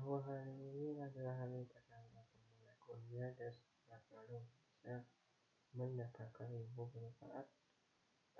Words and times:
bahwa 0.00 0.16
hari 0.24 0.56
ini 0.56 0.96
adalah 0.96 1.44
hari 1.44 1.60
pertama 1.68 2.24
mulai 2.56 2.72
kuliah 2.80 3.28
dan 3.36 3.52
setelah 3.52 4.00
baru 4.08 4.40
bisa 4.48 5.04
mendapatkan 5.76 6.48
ilmu 6.48 6.88
bermanfaat 6.88 7.44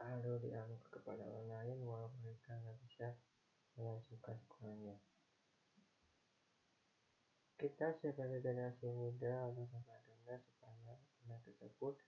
lalu 0.01 0.49
dialog 0.49 0.81
kepada 0.89 1.21
orang 1.21 1.53
lain 1.53 1.85
walau 1.85 2.09
mereka 2.25 2.57
nggak 2.65 2.81
bisa 2.81 3.13
melanjutkan 3.77 4.41
sekolahnya. 4.41 4.97
Kita 7.61 7.93
sebagai 8.01 8.41
generasi 8.41 8.89
muda 8.89 9.53
harus 9.53 9.69
membantunya 9.69 10.41
supaya 10.41 10.97
anak 11.29 11.45
tersebut 11.45 12.01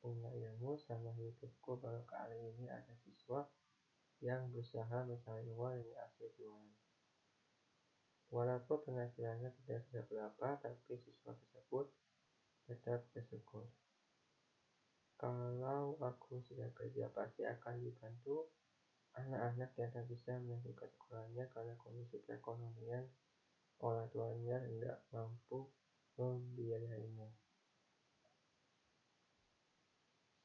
punya 0.00 0.32
ilmu 0.32 0.80
sama 0.80 1.12
hidupku 1.12 1.76
baru 1.84 2.00
kali 2.08 2.48
ini 2.56 2.72
ada 2.72 2.96
siswa 3.04 3.44
yang 4.24 4.48
berusaha 4.48 5.04
mencari 5.04 5.52
uang 5.52 5.84
dari 5.84 5.92
hasil 6.00 6.32
jualan. 6.40 6.85
Walaupun 8.26 8.82
penghasilannya 8.82 9.54
tidak 9.62 9.86
seberapa, 9.86 10.58
tapi 10.58 10.94
siswa 10.98 11.30
tersebut 11.30 11.86
tetap 12.66 13.06
bersyukur. 13.14 13.70
Kalau 15.16 15.96
aku 16.02 16.42
sudah 16.42 16.68
kerja, 16.74 17.08
pasti 17.14 17.46
akan 17.46 17.80
dibantu 17.80 18.50
anak-anak 19.16 19.72
yang 19.80 19.90
tak 19.94 20.04
bisa 20.12 20.36
melanjutkan 20.36 20.92
sekolahnya 20.92 21.48
karena 21.48 21.72
kondisi 21.80 22.20
perekonomian 22.20 23.08
orang 23.80 24.08
tuanya 24.12 24.60
tidak 24.60 25.00
mampu 25.08 25.72
membiayainya. 26.20 27.32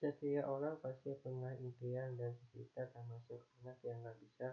Setiap 0.01 0.49
orang 0.49 0.81
pasti 0.81 1.13
punya 1.19 1.53
impian 1.61 2.17
dan 2.17 2.33
cita 2.49 2.89
termasuk 2.89 3.43
anak 3.61 3.77
yang 3.85 4.01
tak 4.01 4.17
bisa 4.17 4.47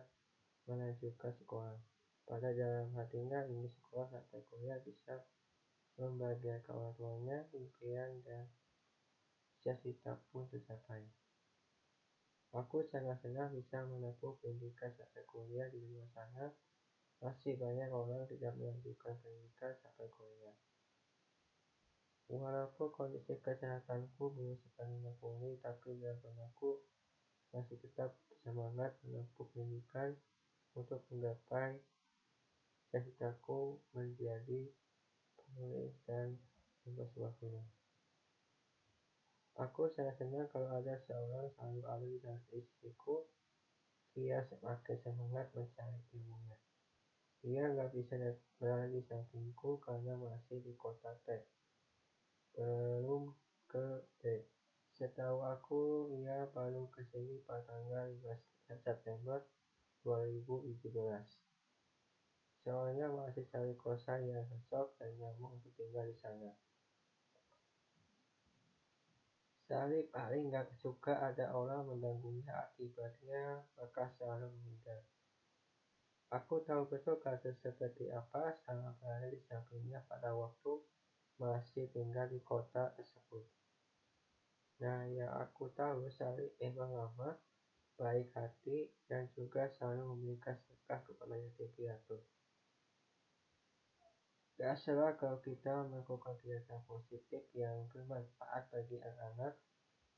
melanjutkan 0.68 1.32
sekolah. 1.40 1.78
Pada 2.28 2.52
dalam 2.52 2.92
hatinya 2.92 3.40
ingin 3.48 3.72
sekolah 3.72 4.04
sampai 4.12 4.44
kuliah 4.52 4.76
bisa 4.84 5.16
membahagiakan 5.96 6.76
orang 6.76 6.94
tuanya, 7.00 7.38
impian 7.56 8.20
dan 8.20 8.44
cita-cita 9.56 10.12
pun 10.28 10.44
tercapai. 10.52 11.08
Aku 12.52 12.84
sangat 12.84 13.16
senang 13.24 13.56
bisa 13.56 13.80
menempuh 13.80 14.36
pendidikan 14.44 14.92
sampai 14.92 15.24
kuliah 15.24 15.72
di 15.72 15.80
luar 15.80 16.04
sana. 16.12 16.52
Masih 17.24 17.56
banyak 17.56 17.88
orang 17.88 18.28
tidak 18.28 18.52
melanjutkan 18.60 19.16
pendidikan 19.24 19.72
sampai 19.80 20.06
kuliah. 20.12 20.56
Walaupun 22.28 22.92
kondisi 22.92 23.40
kesehatanku 23.40 24.36
belum 24.36 24.52
sepenuhnya 24.60 25.16
pulih, 25.16 25.56
tapi 25.64 25.96
dalam 25.96 26.36
aku 26.44 26.76
masih 27.56 27.80
tetap 27.80 28.12
semangat 28.44 28.92
menempuh 29.00 29.48
pendidikan 29.48 30.12
untuk 30.76 31.00
menggapai 31.08 31.80
cita-citaku 32.88 33.76
menjadi 33.92 34.64
penulis 35.36 35.92
dan 36.08 36.40
film. 37.36 37.66
Aku 39.60 39.92
sangat 39.92 40.16
senang 40.16 40.48
kalau 40.48 40.72
ada 40.72 40.96
seorang 41.04 41.52
selalu 41.52 41.84
ada 41.84 42.08
di 42.48 42.64
sisiku. 42.64 43.28
Dia 44.16 44.40
semakin 44.48 44.96
semangat 45.04 45.52
mencari 45.52 46.00
ilmunya. 46.16 46.56
Dia 47.44 47.68
nggak 47.76 47.92
bisa 47.92 48.16
berada 48.56 48.88
di 48.88 49.04
sampingku 49.04 49.76
karena 49.84 50.16
masih 50.16 50.64
di 50.64 50.72
kota 50.72 51.12
T. 51.28 51.44
Belum 52.56 53.36
ke 53.68 54.08
D. 54.24 54.48
Setahu 54.96 55.44
aku, 55.44 56.08
ia 56.24 56.48
baru 56.56 56.88
ke 56.88 57.04
sini 57.12 57.44
pada 57.44 57.68
tanggal 57.68 58.08
15 58.66 58.80
September 58.80 59.44
2017. 60.02 61.47
Soalnya 62.68 63.08
masih 63.08 63.48
cari 63.48 63.72
kosan 63.80 64.28
yang 64.28 64.44
cocok 64.44 65.00
dan 65.00 65.16
nyaman 65.16 65.56
untuk 65.56 65.72
tinggal 65.72 66.04
di 66.04 66.12
sana. 66.12 66.52
Salib 69.64 70.12
paling 70.12 70.52
nggak 70.52 70.76
suka 70.76 71.16
ada 71.16 71.56
orang 71.56 71.88
mengganggunya 71.88 72.52
akibatnya 72.52 73.64
maka 73.72 74.12
selalu 74.20 74.52
menghindar. 74.52 75.00
Aku 76.28 76.60
tahu 76.60 76.84
betul 76.92 77.16
kasus 77.16 77.56
seperti 77.56 78.12
apa 78.12 78.52
sama 78.60 78.92
berada 79.00 79.32
di 79.32 79.40
sampingnya 79.48 80.04
pada 80.04 80.36
waktu 80.36 80.84
masih 81.40 81.88
tinggal 81.88 82.28
di 82.28 82.44
kota 82.44 82.92
tersebut. 82.92 83.48
Nah, 84.84 85.08
yang 85.08 85.32
aku 85.40 85.72
tahu 85.72 86.12
Salib 86.12 86.52
memang 86.60 86.92
lama, 86.92 87.32
baik 87.96 88.28
hati, 88.36 88.92
dan 89.08 89.24
juga 89.32 89.72
selalu 89.72 90.12
memberikan 90.12 90.52
sedekah 90.52 91.00
kepada 91.08 91.32
yatim 91.32 91.72
piatu. 91.72 92.20
Gak 94.58 94.74
salah 94.74 95.14
kalau 95.14 95.38
kita 95.38 95.86
melakukan 95.86 96.34
kegiatan 96.42 96.82
positif 96.90 97.46
yang 97.54 97.86
bermanfaat 97.94 98.66
bagi 98.74 98.98
anak-anak 98.98 99.54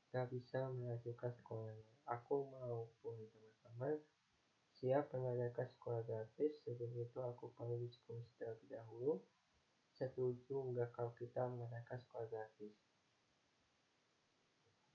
gak 0.09 0.27
bisa 0.33 0.65
melanjutkan 0.73 1.29
sekolahnya. 1.29 1.93
Aku 2.09 2.49
mau 2.49 2.89
pun 3.05 3.21
teman-teman 3.21 4.01
siap 4.81 5.13
mengadakan 5.13 5.69
sekolah 5.69 6.01
gratis. 6.09 6.57
Sebelum 6.65 6.89
itu 6.97 7.21
aku 7.21 7.53
perlu 7.53 7.77
diskusi 7.85 8.25
terlebih 8.41 8.73
dahulu. 8.73 9.21
Setuju 9.93 10.73
nggak 10.73 10.89
kalau 10.97 11.13
kita 11.13 11.45
mengadakan 11.45 12.01
sekolah 12.01 12.25
gratis? 12.33 12.73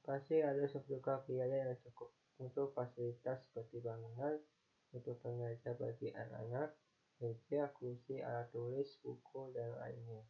Pasti 0.03 0.43
ada 0.43 0.67
juga 0.67 1.23
biaya 1.23 1.71
yang 1.71 1.79
cukup 1.87 2.11
untuk 2.43 2.75
fasilitas 2.75 3.47
seperti 3.47 3.79
bangunan 3.79 4.43
untuk 4.91 5.19
pengajar 5.23 5.79
bagi 5.79 6.11
anak-anak, 6.11 6.75
meja, 7.21 7.73
kursi, 7.73 8.21
alat 8.21 8.49
tulis, 8.53 9.01
buku, 9.01 9.53
dan 9.57 9.73
lainnya. 9.81 10.23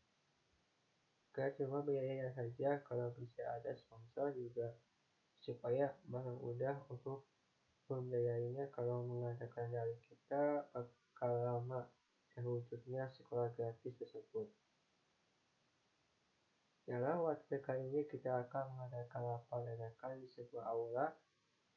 Gak 1.35 1.59
cuma 1.61 1.85
biayanya 1.85 2.33
saja, 2.33 2.81
kalau 2.87 3.13
bisa 3.13 3.45
ada 3.61 3.75
sponsor 3.77 4.33
juga 4.33 4.73
supaya 5.43 5.93
barang 6.09 6.41
mudah 6.41 6.81
untuk 6.89 7.29
membiayainya 7.87 8.67
kalau 8.75 9.07
mengadakan 9.07 9.71
dari 9.71 9.95
kita 10.03 10.67
bakal 10.75 11.33
lama 11.45 11.87
terwujudnya 12.35 13.07
sekolah 13.15 13.53
gratis 13.55 13.95
tersebut. 13.95 14.51
Dalam 16.87 17.19
waktu 17.27 17.43
dekat 17.51 17.83
ini 17.83 18.07
kita 18.07 18.47
akan 18.47 18.79
mengadakan 18.79 19.23
rapor 19.27 19.67
dadakan 19.67 20.23
di 20.23 20.29
sebuah 20.31 20.71
aula. 20.71 21.11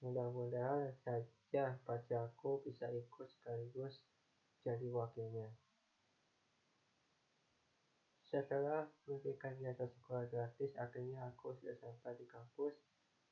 Mudah-mudahan 0.06 0.94
saja 1.02 1.76
pacarku 1.84 2.62
bisa 2.64 2.88
ikut 2.94 3.28
sekaligus 3.28 4.00
jadi 4.64 4.88
wakilnya. 4.92 5.50
Setelah 8.30 8.86
memberikan 9.09 9.58
jasa 9.58 9.90
sekolah 9.90 10.30
gratis, 10.30 10.78
akhirnya 10.78 11.25
aku 11.34 11.58
sudah 11.58 11.74
sampai 11.81 12.14
di 12.14 12.30
kampus 12.30 12.78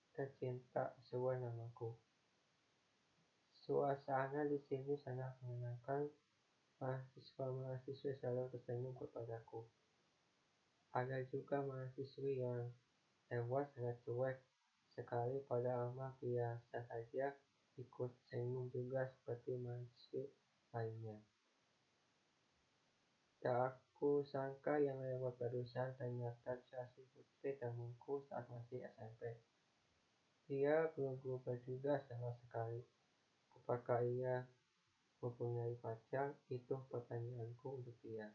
tercinta 0.10 0.98
sesuai 0.98 1.38
namaku. 1.38 1.94
Suasana 3.54 4.50
di 4.50 4.58
sini 4.58 4.98
sangat 4.98 5.38
menyenangkan. 5.44 6.10
Mahasiswa-mahasiswa 6.78 8.22
selalu 8.22 8.54
tersenyum 8.54 8.94
kepadaku. 8.94 9.66
Ada 10.94 11.26
juga 11.30 11.66
mahasiswi 11.66 12.42
yang 12.42 12.70
lewat 13.34 13.74
sangat 13.74 13.98
cuek 14.06 14.38
sekali 14.94 15.42
pada 15.46 15.90
amat 15.90 16.14
biasa 16.22 16.86
saja 16.86 17.34
ikut 17.78 18.14
senyum 18.30 18.70
juga 18.70 19.06
seperti 19.10 19.58
mahasiswi 19.58 20.26
lainnya. 20.74 21.20
Tak 23.38 23.80
aku 23.98 24.22
sangka 24.22 24.78
yang 24.78 25.02
lewat 25.02 25.42
barusan 25.42 25.90
ternyata 25.98 26.62
Chelsea 26.70 27.02
Putri 27.14 27.58
temanku 27.58 28.22
saat 28.30 28.46
masih 28.46 28.86
SMP. 28.94 29.42
Dia 30.46 30.88
belum 30.94 31.18
berubah 31.20 31.58
juga 31.66 31.98
sama 32.06 32.32
sekali. 32.40 32.86
Apakah 33.58 34.06
ia 34.06 34.46
mempunyai 35.20 35.76
pacar? 35.82 36.38
Itu 36.48 36.86
pertanyaanku 36.88 37.84
untuk 37.84 37.98
dia. 38.06 38.30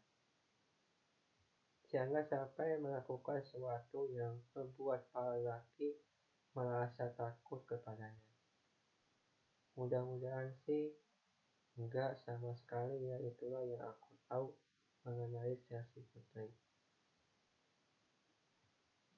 Jangan 1.93 2.25
sampai 2.25 2.81
melakukan 2.81 3.45
sesuatu 3.45 4.09
yang 4.11 4.41
membuat 4.57 5.07
para 5.13 5.37
laki 5.39 5.95
merasa 6.57 7.13
takut 7.17 7.65
kepadanya. 7.69 8.19
Mudah-mudahan 9.77 10.53
sih 10.69 10.93
enggak 11.77 12.19
sama 12.21 12.53
sekali 12.53 13.09
ya 13.09 13.17
itulah 13.23 13.65
yang 13.65 13.81
aku 13.81 14.11
tahu 14.29 14.47
mengenai 15.03 15.59
Chelsea 15.67 16.05
Putri. 16.13 16.53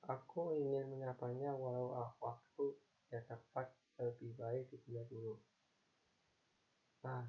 Aku 0.05 0.53
ingin 0.53 0.93
menyapanya 0.93 1.57
walau 1.57 1.97
waktu 2.21 2.77
yang 3.09 3.25
tepat 3.25 3.73
lebih 3.97 4.37
baik 4.37 4.69
ditunda 4.69 5.05
dulu. 5.09 5.41
Nah, 7.05 7.25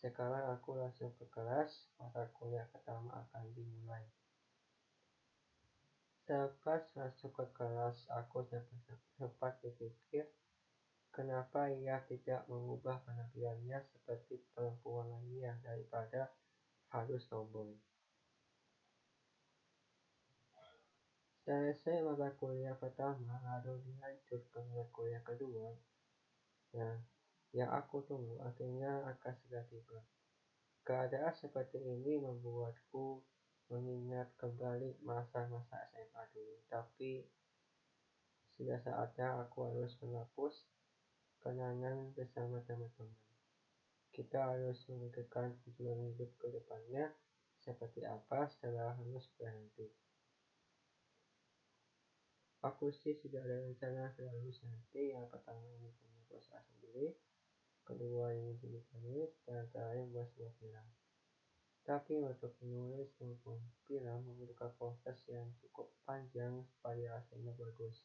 sekarang 0.00 0.52
aku 0.56 0.80
langsung 0.80 1.12
ke 1.16 1.28
kelas, 1.28 1.92
mata 2.00 2.24
kuliah 2.36 2.64
pertama 2.72 3.12
akan 3.24 3.44
dimulai. 3.52 4.04
Selepas 6.24 6.88
masuk 6.96 7.36
ke 7.36 7.46
kelas, 7.56 8.08
aku 8.12 8.44
sempat 9.16 9.60
berpikir, 9.60 10.28
Kenapa 11.10 11.66
ia 11.66 11.98
tidak 12.06 12.46
mengubah 12.46 13.02
penampilannya 13.02 13.82
seperti 13.82 14.38
perempuan 14.54 15.10
lainnya 15.10 15.58
daripada 15.58 16.30
harus 16.94 17.26
tomboy? 17.26 17.74
Selesai 21.42 22.06
mata 22.06 22.30
kuliah 22.38 22.78
pertama, 22.78 23.42
lalu 23.42 23.82
dilanjut 23.82 24.38
ke 24.54 24.58
mata 24.70 24.86
kuliah 24.94 25.18
kedua. 25.26 25.74
Ya, 26.70 27.02
yang 27.50 27.74
aku 27.74 28.06
tunggu 28.06 28.38
akhirnya 28.46 29.02
akan 29.10 29.34
segera 29.34 29.66
tiba. 29.66 29.98
Keadaan 30.86 31.34
seperti 31.34 31.82
ini 31.82 32.22
membuatku 32.22 33.18
mengingat 33.66 34.30
kembali 34.38 35.02
masa-masa 35.02 35.90
SMA 35.90 36.22
dulu, 36.30 36.54
tapi 36.70 37.26
sudah 38.54 38.78
saatnya 38.78 39.42
aku 39.42 39.66
harus 39.66 39.98
menghapus 39.98 40.54
kenangan 41.40 42.12
bersama 42.12 42.60
teman-teman. 42.68 43.16
Kita 44.12 44.52
harus 44.52 44.84
memikirkan 44.92 45.56
tujuan 45.64 46.12
hidup 46.12 46.28
ke 46.36 46.52
depannya 46.52 47.08
seperti 47.60 48.04
apa 48.04 48.48
setelah 48.48 48.96
lulus 49.00 49.28
berhenti. 49.40 49.88
Aku 52.60 52.92
sih 52.92 53.16
sudah 53.16 53.40
ada 53.40 53.64
rencana 53.64 54.12
setelah 54.12 54.36
lulus 54.36 54.60
nanti. 54.68 55.16
Yang 55.16 55.32
pertama 55.32 55.64
ingin 55.80 55.92
punya 55.96 56.20
perusahaan 56.28 56.66
sendiri, 56.76 57.16
kedua 57.88 58.36
ingin 58.36 58.60
jadi 58.60 58.78
penulis, 58.92 59.32
dan 59.48 59.64
terakhir 59.72 60.04
buat 60.12 60.28
sebuah 60.36 60.52
film. 60.60 60.86
Tapi 61.80 62.20
untuk 62.20 62.52
menulis 62.60 63.08
maupun 63.16 63.56
film 63.88 64.18
membutuhkan 64.28 64.76
proses 64.76 65.24
yang 65.32 65.48
cukup 65.64 65.88
panjang 66.04 66.60
supaya 66.68 67.16
hasilnya 67.16 67.56
bagus. 67.56 68.04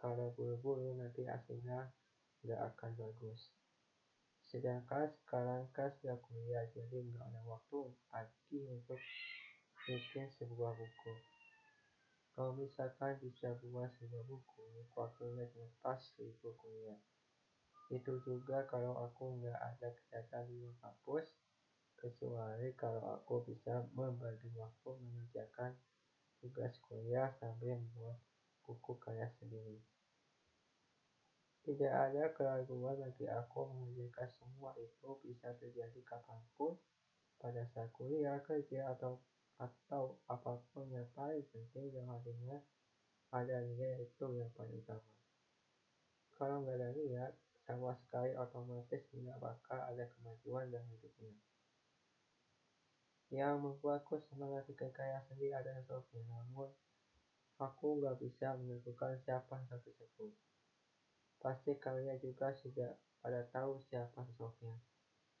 Kalau 0.00 0.32
buru-buru 0.32 0.96
nanti 0.96 1.28
hasilnya 1.28 1.92
nggak 2.44 2.60
akan 2.72 2.90
bagus. 2.96 3.52
Sedangkan 4.50 5.06
sekarang 5.22 5.70
kan 5.70 5.94
sudah 6.00 6.18
kuliah 6.26 6.66
jadi 6.74 7.06
nggak 7.06 7.22
ada 7.22 7.40
waktu 7.46 7.92
lagi 8.10 8.58
untuk 8.66 8.98
bikin 9.86 10.26
sebuah 10.40 10.74
buku. 10.74 11.12
Kalau 12.34 12.56
misalkan 12.56 13.20
bisa 13.20 13.52
buat 13.60 13.90
sebuah 14.00 14.24
buku, 14.26 14.64
waktunya 14.96 15.44
cuma 15.52 15.68
pas 15.84 16.00
libur 16.18 16.56
kuliah. 16.56 16.98
Itu 17.90 18.22
juga 18.22 18.64
kalau 18.70 18.96
aku 19.02 19.38
nggak 19.42 19.58
ada 19.60 19.88
kegiatan 19.92 20.46
di 20.46 20.54
luar 20.62 20.74
kampus, 20.78 21.26
kecuali 22.00 22.72
kalau 22.78 23.02
aku 23.18 23.44
bisa 23.44 23.84
membagi 23.92 24.48
waktu 24.56 24.90
mengerjakan 25.04 25.76
tugas 26.40 26.72
kuliah 26.88 27.28
sambil 27.36 27.76
membuat 27.76 28.16
buku 28.64 28.96
karya 28.96 29.28
sendiri. 29.36 29.82
Tidak 31.70 31.86
ada 31.86 32.34
keraguan 32.34 32.98
bagi 32.98 33.30
aku 33.30 33.62
mengerjakan 33.70 34.26
semua 34.42 34.74
itu 34.74 35.22
bisa 35.22 35.54
terjadi 35.54 36.02
kapan 36.02 36.42
pun, 36.58 36.74
pada 37.38 37.62
saat 37.70 37.94
kuliah, 37.94 38.42
kerja, 38.42 38.90
atau 38.90 39.22
atau 39.54 40.18
apa 40.26 40.58
pun 40.74 40.90
yang 40.90 41.06
paling 41.14 41.46
penting 41.54 41.94
dalam 41.94 42.10
hatinya 42.10 42.58
ada 43.30 43.62
niat 43.62 44.02
itu 44.02 44.26
yang 44.34 44.50
paling 44.50 44.82
utama. 44.82 45.14
Kalau 46.34 46.66
nggak 46.66 46.74
ada 46.74 46.90
niat, 46.90 47.32
sama 47.62 47.94
sekali 48.02 48.34
otomatis 48.34 49.06
nggak 49.14 49.38
bakal 49.38 49.78
ada 49.78 50.10
kemajuan 50.18 50.74
dalam 50.74 50.90
hidupnya. 50.90 51.38
Yang 53.30 53.54
membuatku 53.62 54.18
semangat 54.26 54.66
bikin 54.66 54.90
karya 54.90 55.22
sendiri 55.30 55.54
adalah 55.54 55.86
Sofia, 55.86 56.18
namun 56.26 56.66
aku 57.62 58.02
nggak 58.02 58.18
bisa 58.18 58.58
menentukan 58.58 59.14
siapa 59.22 59.54
satu 59.70 59.94
tersebut. 59.94 60.34
Pasti 61.40 61.72
kalian 61.80 62.20
juga 62.20 62.52
sudah 62.52 62.92
pada 63.24 63.40
tahu 63.48 63.80
siapa 63.88 64.28
Sofia. 64.36 64.76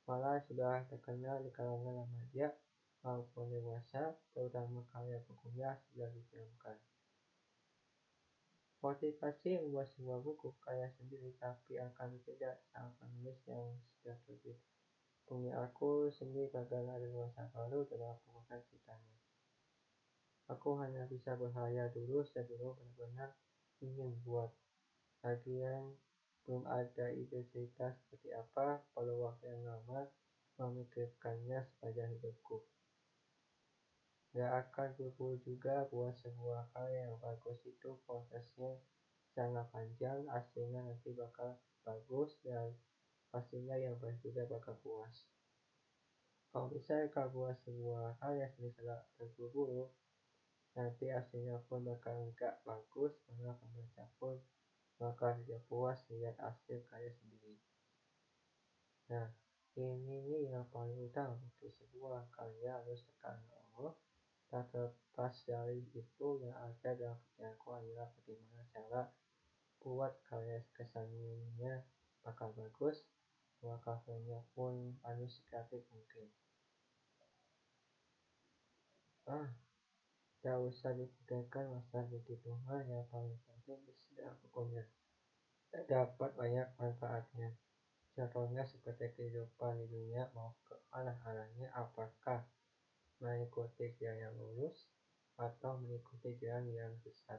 Malah 0.08 0.40
sudah 0.48 0.80
terkenal 0.88 1.44
di 1.44 1.52
kalangan 1.52 2.08
remaja 2.08 2.56
maupun 3.04 3.52
dewasa, 3.52 4.16
terutama 4.32 4.80
karya 4.88 5.20
bukunya 5.28 5.76
sudah 5.92 6.08
difilmkan. 6.08 6.76
Motivasi 8.80 9.60
membuat 9.60 9.92
sebuah 9.92 10.24
buku 10.24 10.56
karya 10.64 10.88
sendiri 10.96 11.36
tapi 11.36 11.76
akan 11.76 12.16
tidak 12.24 12.64
sama 12.72 12.96
penulis 12.96 13.36
yang 13.44 13.68
sudah 14.00 14.16
terbit. 14.24 14.56
Punya 15.28 15.52
aku 15.60 16.08
sendiri 16.08 16.48
gagal 16.48 16.88
ada 16.88 17.04
dewasa 17.04 17.44
baru 17.52 17.84
dalam 17.92 18.16
pengurusan 18.24 18.64
ceritanya. 18.72 19.20
Aku 20.48 20.80
hanya 20.80 21.04
bisa 21.06 21.36
berhayal 21.36 21.92
dulu 21.92 22.24
sebelum 22.24 22.72
benar-benar 22.74 23.36
ingin 23.84 24.16
buat. 24.24 24.48
Lagian 25.20 26.00
belum 26.48 26.64
ada 26.64 27.12
ide 27.12 27.44
cerita 27.52 27.92
seperti 27.92 28.32
apa, 28.32 28.80
perlu 28.96 29.20
waktu 29.20 29.52
yang 29.52 29.62
lama 29.68 30.08
memikirkannya 30.56 31.60
sepanjang 31.60 32.16
hidupku. 32.16 32.64
Gak 34.32 34.52
akan 34.66 34.94
buru 35.18 35.36
juga 35.42 35.84
buat 35.90 36.14
sebuah 36.22 36.70
karya 36.72 37.10
yang 37.10 37.18
bagus 37.20 37.58
itu 37.66 37.98
prosesnya 38.06 38.78
sangat 39.34 39.66
panjang, 39.74 40.24
hasilnya 40.30 40.86
nanti 40.86 41.10
bakal 41.12 41.58
bagus 41.82 42.38
dan 42.40 42.72
pastinya 43.28 43.74
yang 43.76 43.98
baik 43.98 44.16
juga 44.22 44.46
bakal 44.46 44.78
puas. 44.80 45.26
Kalau 46.50 46.66
misalnya 46.70 47.10
kau 47.14 47.30
buat 47.30 47.54
sebuah 47.62 48.18
karya 48.18 48.46
sendiri 48.54 48.74
sangat 48.74 49.00
terburu-buru, 49.18 49.86
nanti 50.74 51.10
hasilnya 51.10 51.62
pun 51.66 51.86
bakal 51.86 52.14
enggak 52.26 52.58
bagus, 52.66 53.14
malah 53.30 53.54
pembaca 53.58 54.06
pun 54.18 54.34
bakal 55.00 55.32
tidak 55.40 55.64
puas 55.64 55.96
lihat 56.12 56.36
hasil 56.36 56.84
karya 56.84 57.08
sendiri. 57.16 57.56
Nah, 59.08 59.32
ini 59.80 60.28
nih 60.28 60.52
yang 60.52 60.68
paling 60.68 61.00
utama 61.00 61.40
untuk 61.40 61.72
sebuah 61.72 62.28
karya 62.36 62.76
harus 62.84 63.00
tekan 63.08 63.40
Allah 63.48 63.96
Tak 64.50 64.66
terlepas 64.74 65.34
dari 65.46 65.86
itu 65.94 66.28
yang 66.42 66.58
ada 66.58 66.90
dalam 66.98 67.14
pikiranku 67.22 67.70
adalah 67.70 68.10
bagaimana 68.18 68.66
cara 68.74 69.02
buat 69.78 70.10
karya 70.26 70.58
kesannya 70.74 71.86
bakal 72.26 72.50
bagus, 72.58 73.06
kafelnya 73.62 74.42
pun 74.50 74.98
harus 75.06 75.38
kreatif 75.46 75.86
mungkin. 75.94 76.26
Ah, 79.30 79.54
tak 80.42 80.58
usah 80.58 80.98
dipikirkan 80.98 81.70
masalah 81.70 82.10
begitu 82.10 82.50
hal 82.66 82.82
yang 82.90 83.06
paling 83.06 83.38
penting 83.46 83.59
sudah 83.78 84.30
hukumnya. 84.46 84.84
Dapat 85.70 86.34
banyak 86.34 86.68
manfaatnya. 86.78 87.54
Contohnya 88.10 88.66
seperti 88.66 89.14
kehidupan 89.14 89.78
di 89.78 89.86
dunia 89.86 90.26
mau 90.34 90.58
ke 90.66 90.74
arah-arahnya 90.90 91.70
apakah 91.70 92.42
mengikuti 93.22 93.94
jalan 94.00 94.18
yang 94.18 94.34
lurus 94.34 94.90
atau 95.38 95.78
mengikuti 95.78 96.34
jalan 96.42 96.66
yang 96.68 96.92
sesat. 97.00 97.38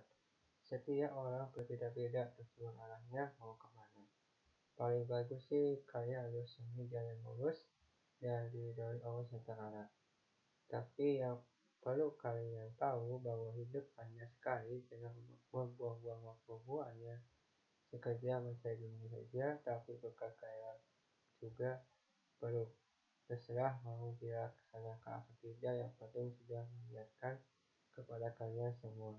Setiap 0.64 1.12
orang 1.12 1.52
berbeda-beda 1.52 2.32
tujuan 2.40 2.72
arahnya 2.80 3.36
mau 3.42 3.60
ke 3.60 3.68
mana. 3.76 4.08
Paling 4.80 5.04
bagus 5.04 5.44
sih 5.52 5.84
kalian 5.84 6.32
harus 6.32 6.56
memilih 6.64 6.88
jalan 6.96 7.10
yang 7.12 7.22
lurus 7.28 7.68
dan 8.24 8.48
diridhoi 8.54 9.04
Allah 9.04 9.26
SWT. 9.28 9.76
Tapi 10.72 11.20
yang 11.20 11.36
perlu 11.82 12.14
kalian 12.22 12.70
tahu 12.78 13.18
bahwa 13.26 13.50
hidup 13.58 13.90
hanya 13.98 14.30
sekali 14.30 14.86
dengan 14.86 15.18
membuang-buang 15.50 16.22
waktumu 16.22 16.86
hanya 16.86 17.18
sekedar 17.90 18.40
mencari 18.40 18.78
dunia 18.78 19.10
saja, 19.10 19.58
tapi 19.66 19.98
berkah 19.98 20.32
juga 21.42 21.82
perlu. 22.38 22.70
Terserah 23.26 23.82
mau 23.82 24.14
dia 24.22 24.54
ke 24.54 24.62
sana 24.70 24.94
ke 25.02 25.10
atau 25.10 25.34
tidak, 25.42 25.74
yang 25.74 25.94
penting 25.98 26.30
sudah 26.38 26.62
mengingatkan 26.70 27.36
kepada 27.92 28.30
kalian 28.38 28.72
semua. 28.78 29.18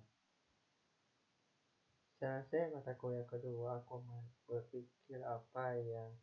Selesai 2.22 2.70
mata 2.70 2.94
kuliah 2.94 3.26
kedua, 3.26 3.82
aku 3.82 3.98
berpikir 4.46 5.18
apa 5.26 5.74
yang 5.82 6.14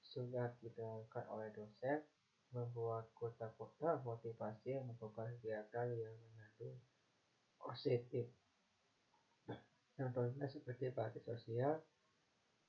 sudah 0.00 0.50
diterangkan 0.58 1.28
oleh 1.28 1.52
dosen 1.52 2.00
membuatku 2.52 3.32
takut 3.40 3.72
motivasi 3.80 4.76
melakukan 4.84 5.32
kegiatan 5.40 5.88
yang 5.96 6.14
mengandung 6.20 6.76
positif. 7.56 8.28
Contohnya 9.96 10.44
seperti 10.48 10.92
bakti 10.92 11.20
sosial, 11.24 11.80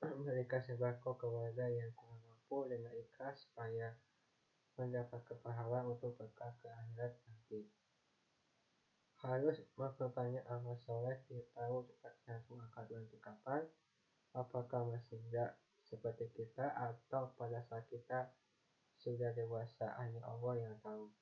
memberikan 0.04 0.60
sembako 0.64 1.16
ke 1.16 1.26
warga 1.28 1.68
yang 1.68 1.92
kurang 1.96 2.20
mampu 2.24 2.68
dengan 2.68 2.92
ikhlas 2.92 3.44
supaya 3.48 3.96
mendapat 4.76 5.20
kepahalan 5.24 5.94
untuk 5.94 6.16
bekal 6.18 6.50
ke 6.60 6.68
akhirat 6.68 7.12
nanti. 7.24 7.62
Harus 9.24 9.56
memperbanyak 9.80 10.44
amal 10.52 10.76
soleh 10.84 11.16
tiap 11.24 11.48
tahun 11.56 11.88
nabung 12.28 12.60
akan 12.60 12.84
berhenti 12.88 13.16
kapan, 13.24 13.64
apakah 14.36 14.84
masih 14.84 15.16
tidak 15.28 15.56
seperti 15.84 16.28
kita 16.36 16.72
atau 16.76 17.32
pada 17.38 17.64
saat 17.64 17.88
kita 17.88 18.28
sudah 19.04 19.36
dewasa 19.36 19.92
hanya 20.00 20.24
Allah 20.24 20.64
yang 20.64 20.76
tahu. 20.80 21.12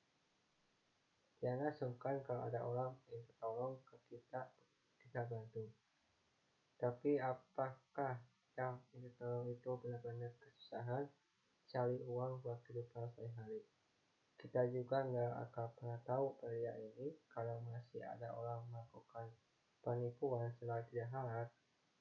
Jangan 1.43 1.75
sungkan 1.75 2.23
kalau 2.23 2.47
ada 2.47 2.63
orang 2.63 2.95
yang 3.11 3.27
tolong 3.35 3.75
ke 3.83 3.99
kita, 4.07 4.47
kita 5.03 5.27
bantu. 5.27 5.67
Tapi 6.79 7.19
apakah 7.19 8.23
yang 8.55 8.79
tolong 9.19 9.51
itu 9.51 9.69
benar-benar 9.83 10.31
kesusahan 10.39 11.11
cari 11.67 11.99
uang 12.07 12.39
buat 12.39 12.63
kehidupan 12.63 13.11
sehari-hari. 13.11 13.67
Kita 14.39 14.63
juga 14.71 15.03
nggak 15.03 15.51
akan 15.51 15.67
pernah 15.75 15.99
tahu 16.07 16.39
pria 16.39 16.71
ini 16.79 17.11
kalau 17.27 17.59
masih 17.67 17.99
ada 18.07 18.31
orang 18.31 18.63
melakukan 18.71 19.27
penipuan 19.83 20.47
secara 20.55 20.87
tidak 20.87 21.11
halal 21.11 21.47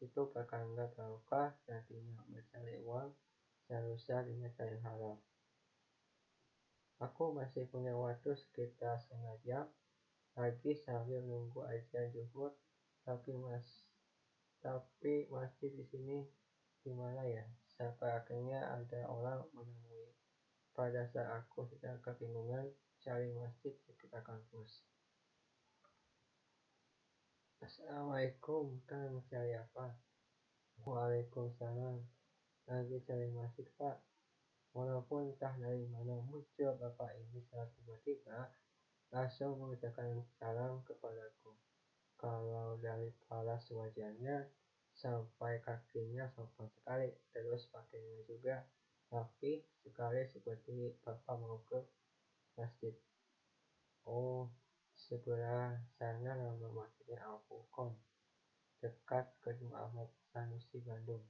itu 0.03 0.21
perkara 0.31 0.67
barokah 0.95 1.55
nantinya 1.71 2.23
mencari 2.31 2.79
uang 2.83 3.11
seharusnya 3.67 4.23
yang 4.27 4.83
halal. 4.87 5.19
Aku 7.03 7.35
masih 7.35 7.67
punya 7.67 7.99
waktu 7.99 8.31
sekitar 8.39 8.95
setengah 9.03 9.35
jam 9.43 9.67
lagi 10.39 10.71
sambil 10.79 11.19
nunggu 11.27 11.67
ajian 11.67 12.07
zuhur, 12.15 12.55
tapi 13.03 13.35
mas 13.35 13.83
tapi 14.63 15.27
masjid 15.27 15.75
di 15.75 15.83
sini 15.83 16.23
di 16.87 16.95
mana 16.95 17.27
ya? 17.27 17.43
Sampai 17.75 18.15
akhirnya 18.15 18.63
ada 18.79 19.11
orang 19.11 19.43
menemui. 19.51 20.15
Pada 20.71 21.03
saat 21.11 21.43
aku 21.43 21.67
sedang 21.67 21.99
kebingungan 21.99 22.71
cari 23.03 23.35
masjid 23.35 23.75
sekitar 23.83 24.23
kampus. 24.23 24.87
Assalamualaikum, 27.59 28.79
Kang, 28.87 29.27
cari 29.27 29.59
apa? 29.59 29.99
Waalaikumsalam. 30.87 31.99
Lagi 32.71 32.97
cari 33.03 33.27
masjid, 33.35 33.67
Pak. 33.75 34.12
Walaupun 34.73 35.37
entah 35.37 35.53
dari 35.61 35.85
mana 35.93 36.17
muncul 36.25 36.73
Bapak 36.81 37.13
ini 37.21 37.45
secara 37.45 37.69
tiba-tiba, 37.77 38.49
langsung 39.13 39.61
mengucapkan 39.61 40.17
salam 40.41 40.81
kepadaku. 40.89 41.53
Kalau 42.17 42.81
dari 42.81 43.13
paras 43.29 43.69
wajahnya 43.69 44.49
sampai 44.97 45.61
kakinya 45.61 46.25
sopan 46.33 46.73
sekali, 46.73 47.13
terus 47.37 47.69
pakainya 47.69 48.25
juga 48.25 48.65
rapi 49.13 49.61
sekali 49.85 50.25
seperti 50.25 50.97
Bapak 51.05 51.37
mau 51.37 51.61
ke 51.69 51.77
masjid. 52.57 52.97
Oh, 54.09 54.49
sebelah 54.97 55.77
sana 56.01 56.33
nama 56.33 56.69
masjidnya 56.73 57.21
Al 57.21 57.45
Furqon, 57.45 57.93
dekat 58.81 59.29
Gedung 59.45 59.77
Ahmad 59.77 60.09
Sanusi 60.33 60.81
Bandung. 60.81 61.21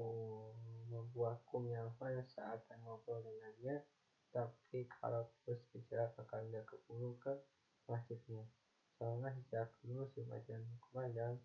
Oh, 0.00 0.56
membuatku 0.88 1.60
nyaman 1.68 2.24
saat 2.24 2.64
ngobrol 2.80 3.20
dengannya, 3.20 3.84
tapi 4.32 4.88
kalau 4.88 5.28
terus 5.44 5.60
bicara 5.68 6.08
nggak 6.16 6.64
keburu 6.64 7.20
ke 7.20 7.36
masjidnya. 7.84 8.48
Soalnya 8.96 9.28
sejak 9.36 9.68
dulu 9.84 10.08
sebagian 10.16 10.64
kumandang, 10.80 11.36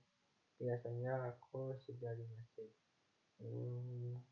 biasanya 0.56 1.36
aku 1.36 1.76
sudah 1.84 2.16
di 2.16 2.24
masjid. 2.32 2.72
Hmm, 3.44 4.24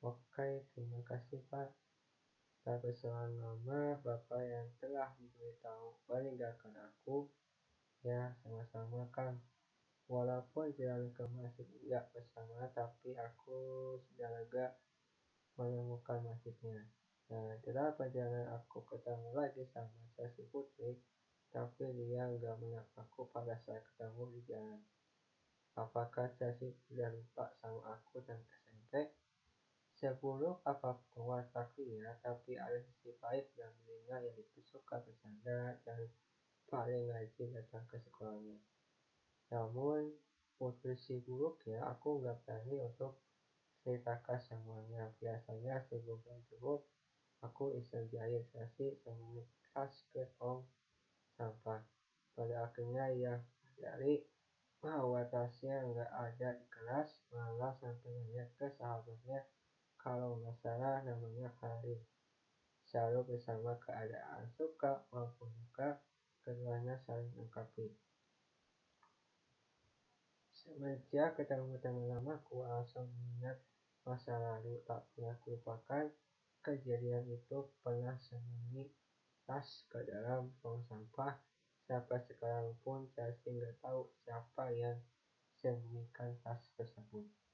oke, 0.00 0.24
okay, 0.32 0.64
terima 0.72 1.04
kasih 1.04 1.44
Pak. 1.52 1.68
Tak 2.64 2.80
berselang 2.80 3.36
lama, 3.38 4.00
Bapak 4.00 4.42
yang 4.42 4.66
telah 4.80 5.12
memberitahu 5.20 6.00
meninggalkan 6.08 6.72
aku. 6.74 7.28
Ya, 8.00 8.32
sama-sama 8.40 9.06
Kang. 9.12 9.38
Walaupun 10.06 10.70
jalan 10.78 11.10
ke 11.10 11.26
masjid 11.34 11.66
tidak 11.66 12.06
bersama, 12.14 12.70
tapi 12.70 13.18
aku 13.18 13.58
lega 14.14 14.70
menemukan 15.58 16.22
masjidnya. 16.22 16.86
Nah, 17.26 17.58
dalam 17.58 17.90
perjalanan 17.98 18.54
aku 18.54 18.86
ketemu 18.86 19.34
lagi 19.34 19.66
sama 19.74 19.90
Sasi 20.14 20.46
Putri, 20.46 20.94
tapi 21.50 21.90
dia 21.90 22.30
nggak 22.30 22.94
aku 22.94 23.26
pada 23.34 23.58
saat 23.66 23.82
ketemu 23.82 24.22
di 24.30 24.40
jalan. 24.46 24.78
Apakah 25.74 26.30
Sasi 26.38 26.70
sudah 26.86 27.10
lupa 27.10 27.50
sama 27.58 27.98
aku 27.98 28.22
dan 28.22 28.38
SMP? 28.62 29.10
Seburuk 29.96 30.62
apa 30.62 31.02
pun 31.10 31.34
wataknya, 31.34 32.14
tapi 32.22 32.54
ada 32.54 32.78
sisi 32.78 33.10
baik 33.18 33.50
dan 33.58 33.74
dirinya 33.82 34.22
yaitu 34.22 34.62
suka 34.62 35.02
bercanda 35.02 35.82
dan 35.82 35.98
paling 36.70 37.10
rajin 37.10 37.56
datang 37.56 37.82
ke 37.90 37.98
sekolahnya. 38.04 38.60
Namun, 39.52 40.10
posisi 40.56 41.20
buruknya 41.22 41.84
aku 41.86 42.18
nggak 42.24 42.42
berani 42.42 42.82
untuk 42.82 43.14
ceritakan 43.84 44.40
semuanya. 44.42 45.12
Biasanya 45.20 45.78
sebelum 45.86 46.18
jemput, 46.26 46.82
aku 47.44 47.76
iseng 47.78 48.08
jahit 48.10 48.42
kasih 48.50 48.96
tas 49.70 49.92
ke 50.10 50.24
tong 50.40 50.64
sampah. 51.36 51.84
Pada 52.32 52.64
akhirnya 52.64 53.12
ia 53.12 53.34
dari 53.76 54.24
bahwa 54.80 55.20
tasnya 55.28 55.84
nggak 55.84 56.10
ada 56.10 56.48
di 56.56 56.66
kelas, 56.72 57.08
malah 57.32 57.72
sampai 57.76 58.08
nanya 58.12 58.44
ke 58.56 58.68
sahabatnya 58.72 59.44
kalau 60.00 60.40
nggak 60.40 60.56
salah 60.56 61.00
namanya 61.04 61.52
Farid. 61.60 62.00
Selalu 62.86 63.34
bersama 63.34 63.74
keadaan 63.82 64.46
suka 64.54 65.02
maupun 65.10 65.50
duka, 65.58 65.98
keduanya 66.40 66.94
saling 67.02 67.28
melengkapi. 67.34 67.90
Semenjak 70.66 71.38
ketemu 71.38 71.78
teman 71.78 72.10
lamaku, 72.10 72.66
langsung 72.66 73.06
mengingat 73.06 73.54
masa 74.02 74.34
lalu 74.34 74.82
tak 74.82 75.06
pernah 75.14 75.38
lupakan 75.46 76.10
kejadian 76.58 77.22
itu 77.30 77.70
pernah 77.86 78.18
sembunyi 78.18 78.90
tas 79.46 79.86
ke 79.86 80.02
dalam 80.02 80.50
tong 80.58 80.82
sampah. 80.90 81.38
Sampai 81.86 82.18
sekarang 82.26 82.74
pun 82.82 83.06
saya 83.14 83.30
nggak 83.46 83.78
tahu 83.78 84.10
siapa 84.26 84.74
yang 84.74 84.98
sembunyikan 85.62 86.34
tas 86.42 86.58
tersebut. 86.74 87.45